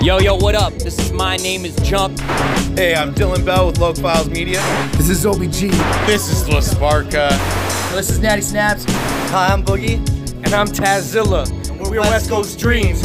[0.00, 0.72] Yo, yo, what up?
[0.72, 2.18] This is My Name is Junk.
[2.74, 4.60] Hey, I'm Dylan Bell with Logue Files Media.
[4.92, 5.70] This is OBG.
[6.06, 7.28] This is La Sparka.
[7.94, 8.84] This is Natty Snaps.
[9.30, 9.96] Hi, I'm Boogie.
[10.42, 11.46] And I'm Tazilla.
[11.90, 13.02] We're West Coast Dreams.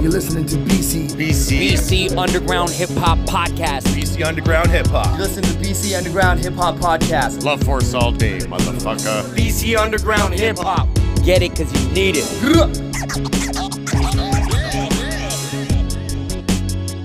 [0.00, 1.10] You're listening to BC.
[1.16, 1.72] BC.
[1.72, 3.88] BC Underground Hip Hop Podcast.
[3.88, 5.16] BC Underground Hip Hop.
[5.16, 7.42] You listen to BC Underground Hip Hop Podcast.
[7.42, 9.24] Love Force all day, motherfucker.
[9.34, 10.86] BC Underground Hip Hop.
[11.24, 12.88] Get it cause you need it.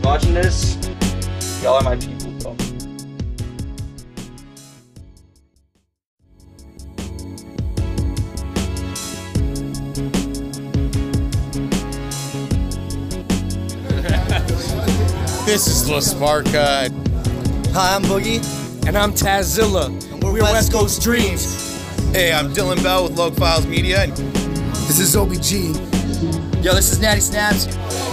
[0.03, 0.75] Watching this,
[1.63, 2.57] y'all are my people, bro.
[15.45, 16.90] This is La Sparka.
[17.73, 18.43] Hi, I'm Boogie.
[18.85, 19.90] And I'm Tazilla.
[20.21, 21.77] We're, West Coast Dreams.
[22.12, 24.07] Hey, I'm Dylan Bell with Logue Files Media.
[24.07, 26.52] This is OBG.
[26.63, 27.67] Yo, this is Natty Snaps.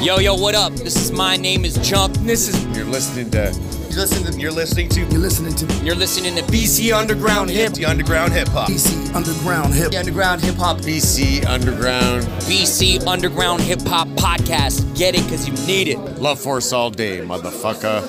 [0.04, 0.72] Yo, yo, what up?
[0.72, 2.16] This is My Name is Junk.
[2.16, 3.52] And this is You're listening to
[3.90, 7.74] You listen to You're listening to You're listening to You're listening to BC Underground Hip
[7.74, 8.68] BC Underground Hip Hop.
[8.68, 9.92] BC Underground Hip.
[9.92, 10.78] the Underground Hip Hop.
[10.78, 12.24] BC Underground.
[12.24, 14.98] BC Underground Hip Hop Podcast.
[14.98, 15.98] Get it cause you need it.
[16.20, 18.02] Love Force all day, motherfucker.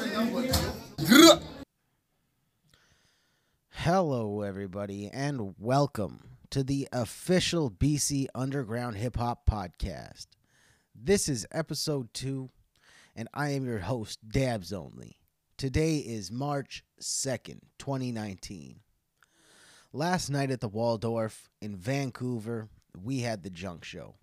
[3.70, 10.28] Hello, everybody, and welcome to the official BC Underground Hip Hop Podcast.
[10.96, 12.50] This is episode two,
[13.16, 15.18] and I am your host, Dabs Only.
[15.58, 18.82] Today is March 2nd, 2019.
[19.94, 22.70] Last night at the Waldorf in Vancouver,
[23.02, 24.16] we had the Junk Show.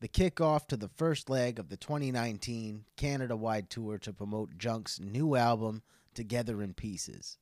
[0.00, 4.98] The kickoff to the first leg of the 2019 Canada wide tour to promote Junk's
[4.98, 5.82] new album,
[6.14, 7.38] Together in Pieces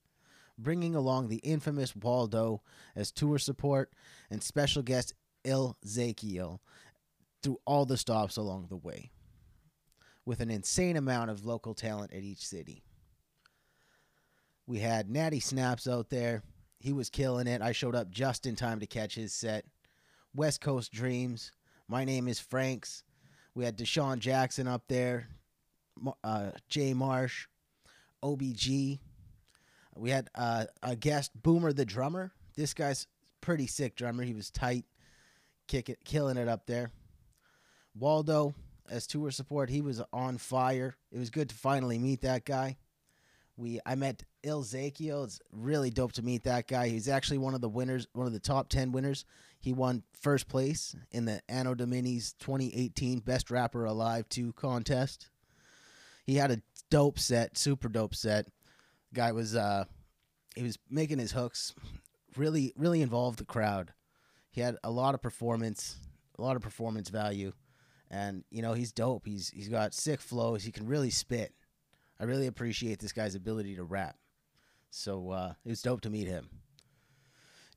[0.63, 2.63] bringing along the infamous Waldo
[2.95, 3.93] as tour support
[4.31, 6.59] and special guest Il Zakiel
[7.43, 9.11] through all the stops along the way,
[10.25, 12.83] with an insane amount of local talent at each city.
[14.67, 16.43] We had Natty Snaps out there.
[16.79, 17.61] He was killing it.
[17.61, 19.65] I showed up just in time to catch his set.
[20.35, 21.51] West Coast Dreams.
[21.89, 23.03] My name is Franks.
[23.55, 25.29] We had Deshaun Jackson up there.
[26.23, 27.47] Uh, Jay Marsh.
[28.23, 29.01] OBG.
[29.97, 32.33] We had uh, a guest, Boomer the drummer.
[32.57, 33.07] This guy's
[33.41, 34.23] pretty sick drummer.
[34.23, 34.85] He was tight,
[35.67, 36.91] kicking, killing it up there.
[37.95, 38.55] Waldo
[38.89, 40.97] as tour support, he was on fire.
[41.13, 42.77] It was good to finally meet that guy.
[43.57, 45.25] We I met Il Zakiel.
[45.25, 46.89] It's really dope to meet that guy.
[46.89, 49.25] He's actually one of the winners, one of the top ten winners.
[49.61, 55.29] He won first place in the Anno Domini's 2018 Best Rapper Alive 2 contest.
[56.25, 58.49] He had a dope set, super dope set
[59.13, 59.85] guy was uh
[60.55, 61.75] he was making his hooks
[62.37, 63.93] really really involved the crowd
[64.51, 65.97] he had a lot of performance
[66.39, 67.53] a lot of performance value
[68.11, 69.27] and you know he's dope.
[69.27, 70.65] He's he's got sick flows.
[70.65, 71.55] He can really spit.
[72.19, 74.17] I really appreciate this guy's ability to rap.
[74.91, 76.49] So uh it was dope to meet him.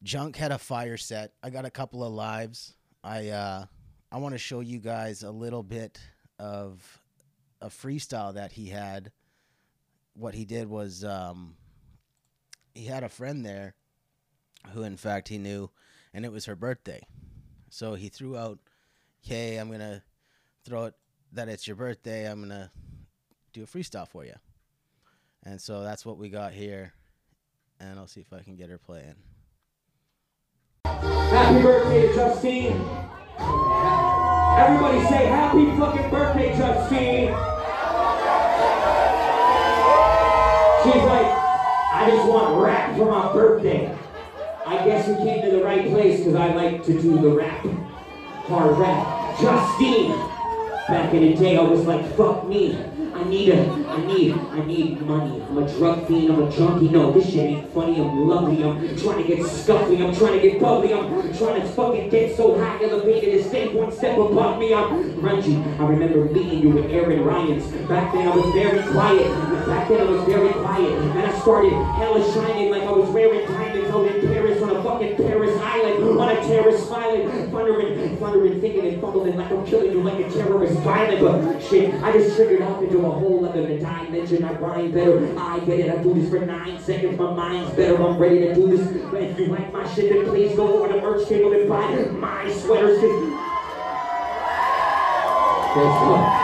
[0.01, 1.33] Junk had a fire set.
[1.41, 2.75] I got a couple of lives.
[3.03, 3.66] I uh
[4.11, 5.99] i want to show you guys a little bit
[6.39, 7.01] of
[7.61, 9.11] a freestyle that he had.
[10.15, 11.55] What he did was um,
[12.75, 13.73] he had a friend there
[14.73, 15.71] who, in fact, he knew,
[16.13, 17.01] and it was her birthday.
[17.69, 18.59] So he threw out,
[19.21, 20.03] "Hey, I'm gonna
[20.63, 20.96] throw it
[21.31, 22.29] that it's your birthday.
[22.29, 22.72] I'm gonna
[23.51, 24.35] do a freestyle for you."
[25.44, 26.94] And so that's what we got here,
[27.79, 29.16] and I'll see if I can get her playing.
[30.85, 32.79] Happy birthday to Justine.
[34.56, 37.34] Everybody say happy fucking birthday, Justine.
[40.84, 41.28] She's like,
[41.91, 43.97] I just want rap for my birthday.
[44.66, 47.66] I guess we came to the right place because I like to do the rap.
[48.45, 49.40] Hard rap.
[49.40, 50.32] Justine.
[50.89, 52.77] Back in the day, I was like, fuck me.
[53.13, 55.41] I need a, I need, I need money.
[55.41, 56.89] I'm a drug fiend, I'm a junkie.
[56.89, 58.01] No, this shit ain't funny.
[58.01, 58.63] I'm lovely.
[58.63, 60.05] I'm trying to get scuffly.
[60.05, 60.94] I'm trying to get bubbly.
[60.94, 64.73] I'm trying to fucking get so high, elevated and stay one step above me.
[64.73, 65.55] I'm Reggie.
[65.55, 67.65] I remember meeting you with Aaron Ryans.
[67.88, 69.31] Back then I was very quiet.
[69.68, 70.91] Back then I was very quiet.
[70.91, 74.32] And I started hella shining like I was wearing diamonds out in
[76.51, 77.31] island.
[77.31, 81.22] On a thundering, thundering, thinking and fumbling like I'm killing you like a terrorist violent.
[81.22, 84.44] But shit, I just triggered off into a whole other dimension.
[84.44, 85.40] I rhyme better.
[85.40, 85.92] I get it.
[85.92, 87.18] I do this for nine seconds.
[87.18, 88.01] My mind's better.
[88.01, 89.04] I'm ready to do this.
[89.12, 91.69] But if you like my shit, then please go over to the merch table and
[91.69, 93.01] buy my sweaters.
[95.74, 96.44] what?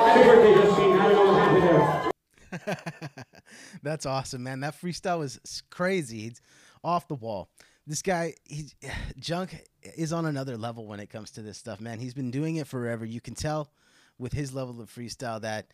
[0.00, 0.50] Happy birthday.
[0.52, 3.24] I don't know what happened there.
[3.82, 4.60] That's awesome, man.
[4.60, 6.26] That freestyle was crazy.
[6.26, 6.40] It's
[6.82, 7.50] off the wall.
[7.90, 8.68] This guy, he
[9.18, 11.98] Junk is on another level when it comes to this stuff, man.
[11.98, 13.04] He's been doing it forever.
[13.04, 13.72] You can tell
[14.16, 15.66] with his level of freestyle that,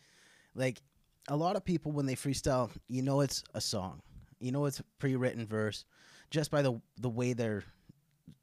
[0.55, 0.81] like,
[1.27, 4.01] a lot of people when they freestyle, you know, it's a song,
[4.39, 5.85] you know, it's pre-written verse,
[6.31, 7.63] just by the the way their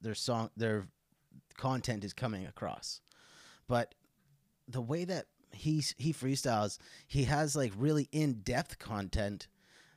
[0.00, 0.86] their song their
[1.56, 3.00] content is coming across.
[3.66, 3.94] But
[4.68, 6.78] the way that he he freestyles,
[7.08, 9.48] he has like really in-depth content,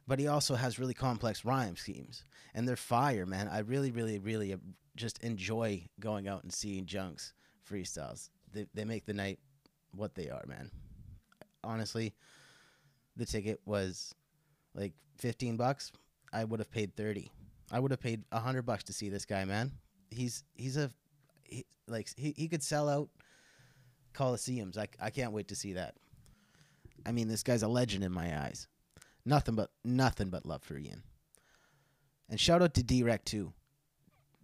[0.07, 2.23] but he also has really complex rhyme schemes,
[2.53, 3.47] and they're fire, man.
[3.47, 4.57] I really, really, really uh,
[4.95, 7.33] just enjoy going out and seeing Junks
[7.69, 8.29] freestyles.
[8.53, 9.39] They they make the night
[9.93, 10.71] what they are, man.
[11.63, 12.13] Honestly,
[13.17, 14.15] the ticket was
[14.73, 15.91] like 15 bucks.
[16.31, 17.31] I would have paid 30.
[17.71, 19.71] I would have paid 100 bucks to see this guy, man.
[20.09, 20.89] He's he's a
[21.43, 23.09] he, like he, he could sell out
[24.13, 24.77] coliseums.
[24.77, 25.95] I, I can't wait to see that.
[27.05, 28.67] I mean, this guy's a legend in my eyes.
[29.27, 31.03] Nothing but nothing but love for Ian.
[32.29, 33.51] And shout out to Derek too.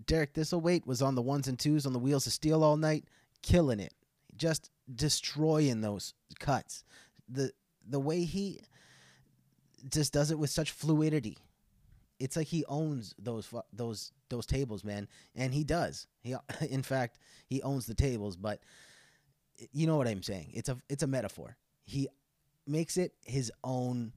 [0.05, 3.05] Derek Thistleweight was on the ones and twos on the wheels of steel all night,
[3.41, 3.93] killing it,
[4.35, 6.83] just destroying those cuts.
[7.29, 7.53] the
[7.87, 8.59] The way he
[9.89, 11.37] just does it with such fluidity,
[12.19, 16.07] it's like he owns those those those tables, man, and he does.
[16.19, 16.35] He,
[16.69, 18.59] in fact, he owns the tables, but
[19.71, 20.51] you know what I'm saying.
[20.53, 21.55] It's a it's a metaphor.
[21.85, 22.09] He
[22.67, 24.11] makes it his own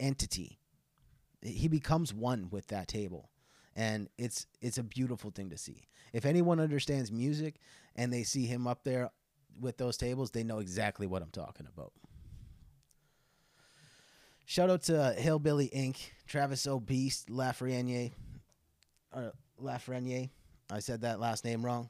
[0.00, 0.58] entity.
[1.42, 3.30] He becomes one with that table.
[3.76, 5.86] And it's it's a beautiful thing to see.
[6.12, 7.60] If anyone understands music
[7.94, 9.10] and they see him up there
[9.60, 11.92] with those tables, they know exactly what I'm talking about.
[14.44, 18.10] Shout out to Hillbilly Inc., Travis O'Beast, Lafreniere,
[19.14, 19.32] or
[19.62, 20.30] Lafreniere.
[20.68, 21.88] I said that last name wrong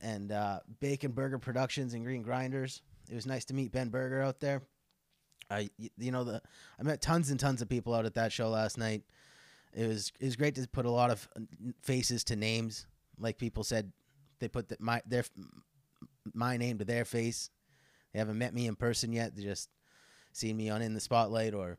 [0.00, 2.82] and uh, Bacon Burger Productions and Green Grinders.
[3.10, 4.62] It was nice to meet Ben Burger out there.
[5.50, 6.42] I, you know, the
[6.78, 9.02] I met tons and tons of people out at that show last night.
[9.72, 11.40] It was it was great to put a lot of uh,
[11.82, 12.86] faces to names.
[13.18, 13.92] Like people said,
[14.38, 15.24] they put the, my their
[16.32, 17.50] my name to their face.
[18.12, 19.36] They haven't met me in person yet.
[19.36, 19.68] They just
[20.32, 21.78] seen me on in the spotlight or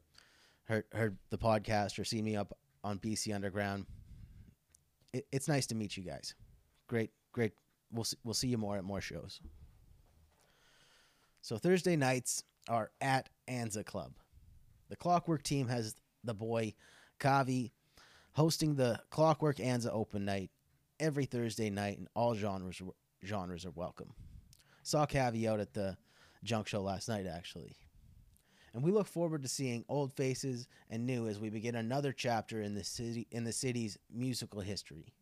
[0.65, 3.85] heard heard the podcast or seen me up on BC Underground.
[5.13, 6.35] It, it's nice to meet you guys.
[6.87, 7.53] Great, great
[7.91, 9.39] we'll see, we'll see you more at more shows.
[11.41, 14.13] So Thursday nights are at Anza Club.
[14.89, 16.73] The Clockwork team has the boy
[17.19, 17.71] Kavi
[18.33, 20.51] hosting the Clockwork Anza Open Night
[20.99, 22.81] every Thursday night, and all genres
[23.25, 24.13] genres are welcome.
[24.83, 25.97] Saw Kavi out at the
[26.43, 27.75] Junk Show last night, actually.
[28.73, 32.61] And we look forward to seeing old faces and new as we begin another chapter
[32.61, 35.13] in the city in the city's musical history.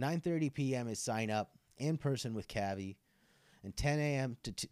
[0.00, 0.88] 9:30 p.m.
[0.88, 2.96] is sign up in person with Kavi,
[3.62, 4.36] and 10 a.m.
[4.42, 4.68] to t-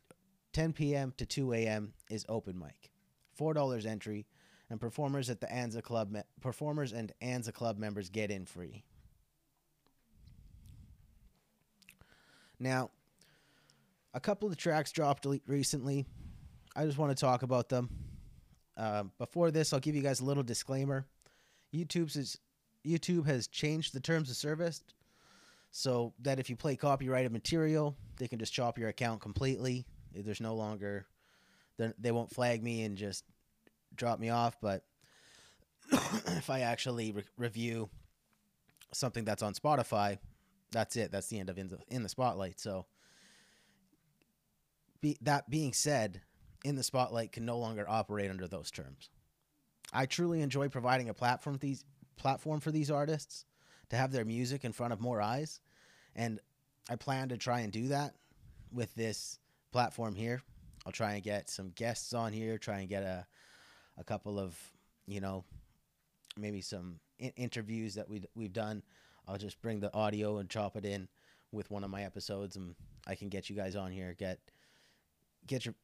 [0.52, 1.12] 10 p.m.
[1.16, 1.92] to 2 a.m.
[2.10, 2.90] is open mic.
[3.34, 4.26] Four dollars entry,
[4.68, 8.84] and performers at the Anza Club me- performers and Anza Club members get in free.
[12.58, 12.90] Now,
[14.12, 16.04] a couple of tracks dropped recently.
[16.76, 17.88] I just want to talk about them.
[18.76, 21.06] Uh, before this, I'll give you guys a little disclaimer.
[21.74, 22.38] YouTube's
[22.86, 24.82] YouTube has changed the terms of service
[25.70, 29.86] so that if you play copyrighted material, they can just chop your account completely.
[30.14, 31.06] There's no longer,
[31.76, 33.24] they won't flag me and just
[33.94, 34.56] drop me off.
[34.60, 34.84] But
[35.92, 37.88] if I actually re- review
[38.92, 40.18] something that's on Spotify,
[40.72, 41.10] that's it.
[41.10, 42.60] That's the end of in the in the spotlight.
[42.60, 42.86] So,
[45.00, 46.20] be, that being said,
[46.64, 49.10] in the spotlight can no longer operate under those terms.
[49.92, 51.84] I truly enjoy providing a platform these
[52.16, 53.44] platform for these artists
[53.88, 55.60] to have their music in front of more eyes.
[56.14, 56.38] And
[56.88, 58.14] I plan to try and do that
[58.72, 59.38] with this
[59.72, 60.42] platform here.
[60.86, 63.26] I'll try and get some guests on here, try and get a,
[63.98, 64.56] a couple of,
[65.06, 65.44] you know,
[66.36, 68.82] maybe some I- interviews that we we've done.
[69.28, 71.08] I'll just bring the audio and chop it in
[71.52, 72.74] with one of my episodes, and
[73.06, 74.38] I can get you guys on here, get
[75.46, 75.74] get your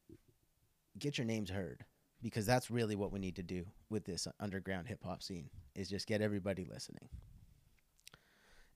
[0.99, 1.85] get your names heard,
[2.23, 5.89] because that's really what we need to do with this underground hip hop scene is
[5.89, 7.09] just get everybody listening.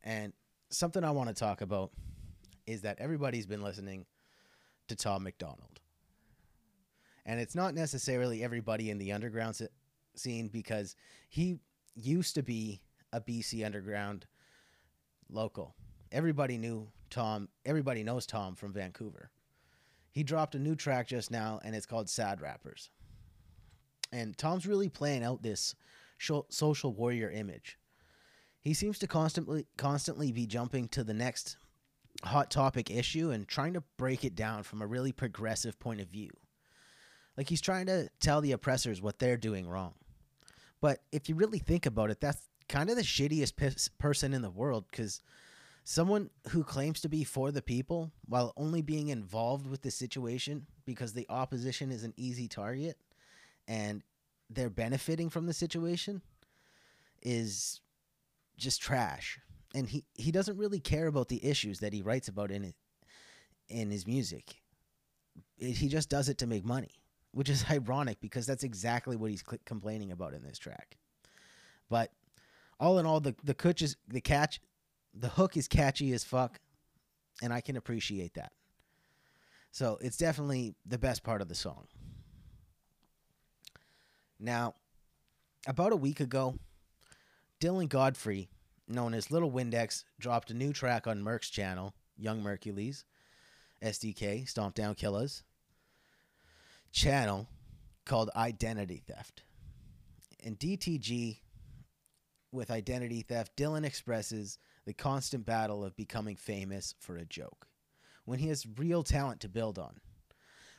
[0.03, 0.33] And
[0.71, 1.91] something I want to talk about
[2.67, 4.07] is that everybody's been listening
[4.91, 5.81] to Tom MacDonald.
[7.25, 9.61] And it's not necessarily everybody in the underground
[10.17, 10.97] scene because
[11.29, 11.61] he
[11.95, 12.81] used to be
[13.13, 14.27] a BC underground
[15.29, 15.75] local.
[16.13, 19.31] Everybody knew Tom, everybody knows Tom from Vancouver.
[20.11, 22.91] He dropped a new track just now and it's called Sad Rappers.
[24.13, 25.77] And Tom's really playing out this
[26.49, 27.79] social warrior image
[28.61, 31.57] he seems to constantly constantly be jumping to the next
[32.25, 36.09] hot topic issue and trying to break it down from a really progressive point of
[36.09, 36.31] view.
[37.37, 39.95] Like he's trying to tell the oppressors what they're doing wrong.
[40.81, 44.43] But if you really think about it, that's kind of the shittiest pis- person in
[44.43, 45.21] the world because
[45.85, 50.67] someone who claims to be for the people while only being involved with the situation
[50.85, 52.97] because the opposition is an easy target
[53.67, 54.03] and
[54.51, 56.23] they're benefiting from the situation
[57.23, 57.81] is
[58.57, 59.39] just trash
[59.75, 62.75] and he, he doesn't really care about the issues that he writes about in it
[63.69, 64.57] in his music.
[65.59, 66.91] It- he just does it to make money
[67.33, 70.97] which is ironic because that's exactly what he's cl- complaining about in this track.
[71.89, 72.11] But
[72.79, 74.61] all in all the the is the catch
[75.15, 76.61] the hook is catchy as fuck
[77.43, 78.53] and i can appreciate that.
[79.73, 81.87] So it's definitely the best part of the song.
[84.39, 84.75] Now
[85.67, 86.55] about a week ago
[87.61, 88.49] dylan godfrey
[88.91, 93.05] known as little windex dropped a new track on merc's channel young merkules
[93.83, 95.43] sdk stomp down killers
[96.93, 97.49] channel
[98.05, 99.43] called identity theft
[100.45, 101.39] and dtg
[102.53, 107.69] with identity theft, Dylan expresses the constant battle of becoming famous for a joke
[108.25, 110.01] when he has real talent to build on.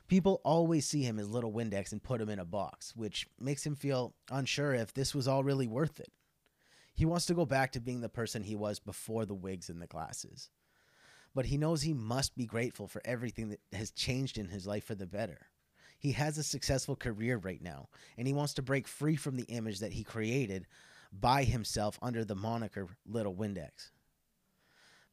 [0.07, 3.65] People always see him as Little Windex and put him in a box, which makes
[3.65, 6.11] him feel unsure if this was all really worth it.
[6.93, 9.81] He wants to go back to being the person he was before the wigs and
[9.81, 10.49] the glasses.
[11.33, 14.83] But he knows he must be grateful for everything that has changed in his life
[14.83, 15.47] for the better.
[15.97, 19.43] He has a successful career right now, and he wants to break free from the
[19.43, 20.67] image that he created
[21.11, 23.91] by himself under the moniker Little Windex.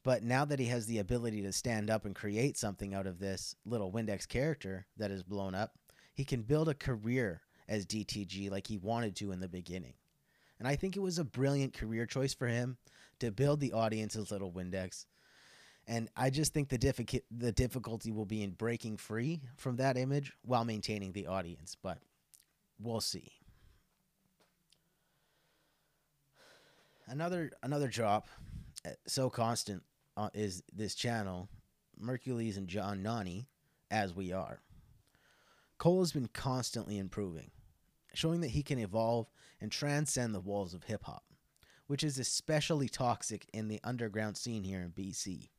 [0.03, 3.19] But now that he has the ability to stand up and create something out of
[3.19, 5.73] this Little Windex character that is blown up,
[6.13, 9.93] he can build a career as DTG like he wanted to in the beginning.
[10.59, 12.77] And I think it was a brilliant career choice for him
[13.19, 15.05] to build the audience as Little Windex.
[15.87, 19.97] And I just think the difficu- the difficulty will be in breaking free from that
[19.97, 21.97] image while maintaining the audience, but
[22.79, 23.31] we'll see.
[27.09, 28.27] another another drop
[28.85, 29.83] uh, so constant
[30.15, 31.49] uh, is this channel
[32.01, 33.47] merkules and john nani
[33.91, 34.61] as we are
[35.77, 37.49] cole has been constantly improving
[38.13, 39.29] showing that he can evolve
[39.61, 41.23] and transcend the walls of hip-hop
[41.87, 45.49] which is especially toxic in the underground scene here in bc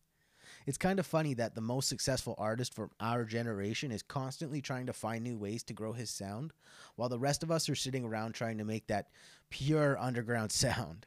[0.66, 4.87] it's kind of funny that the most successful artist from our generation is constantly trying
[4.87, 6.52] to find new ways to grow his sound
[6.97, 9.09] while the rest of us are sitting around trying to make that
[9.49, 11.07] pure underground sound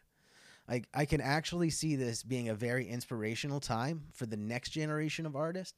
[0.67, 5.25] I, I can actually see this being a very inspirational time for the next generation
[5.25, 5.77] of artists.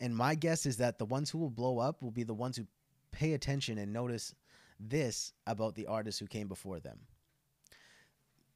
[0.00, 2.56] And my guess is that the ones who will blow up will be the ones
[2.56, 2.66] who
[3.12, 4.34] pay attention and notice
[4.80, 6.98] this about the artists who came before them.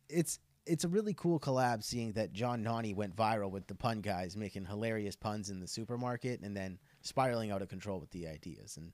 [0.08, 4.00] It's it's a really cool collab seeing that John Nani went viral with the pun
[4.00, 8.26] guys making hilarious puns in the supermarket and then spiraling out of control with the
[8.26, 8.78] ideas.
[8.78, 8.92] And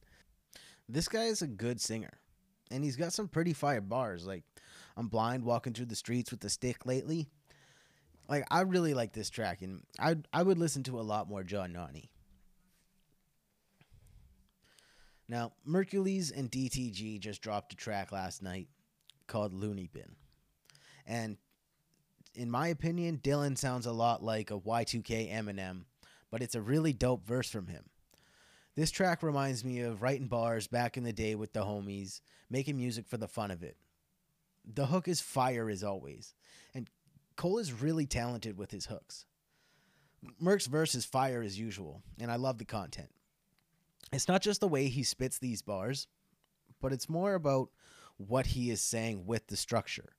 [0.89, 2.19] this guy is a good singer.
[2.73, 4.27] And he's got some pretty fire bars.
[4.27, 4.45] Like
[4.97, 7.29] I'm blind walking through the streets with the stick lately.
[8.29, 11.45] Like I really like this track and I I would listen to a lot more
[11.45, 12.11] John Nani.
[15.31, 18.67] Now, Merkules and DTG just dropped a track last night
[19.29, 20.17] called Looney Bin.
[21.07, 21.37] And
[22.35, 25.85] in my opinion, Dylan sounds a lot like a Y2K Eminem,
[26.33, 27.85] but it's a really dope verse from him.
[28.75, 32.77] This track reminds me of writing bars back in the day with the homies, making
[32.77, 33.77] music for the fun of it.
[34.65, 36.35] The hook is fire as always,
[36.75, 36.91] and
[37.37, 39.27] Cole is really talented with his hooks.
[40.41, 43.11] Merc's verse is fire as usual, and I love the content.
[44.13, 46.09] It's not just the way he spits these bars,
[46.81, 47.71] but it's more about
[48.17, 50.13] what he is saying with the structure.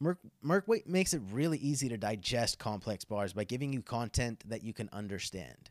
[0.00, 4.62] Merk, Merc makes it really easy to digest complex bars by giving you content that
[4.62, 5.70] you can understand.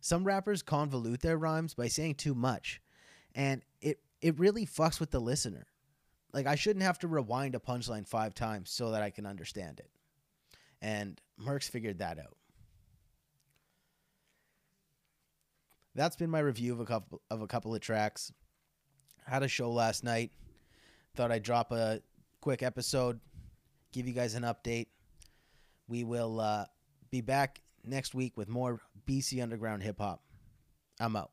[0.00, 2.82] Some rappers convolute their rhymes by saying too much,
[3.34, 5.66] and it it really fucks with the listener.
[6.32, 9.80] Like I shouldn't have to rewind a punchline five times so that I can understand
[9.80, 9.90] it.
[10.80, 12.36] And Merck's figured that out.
[15.94, 18.32] That's been my review of a couple of a couple of tracks.
[19.26, 20.30] Had a show last night.
[21.14, 22.00] Thought I'd drop a
[22.40, 23.20] quick episode,
[23.92, 24.86] give you guys an update.
[25.86, 26.64] We will uh,
[27.10, 30.22] be back next week with more BC Underground hip hop.
[30.98, 31.30] I'm out.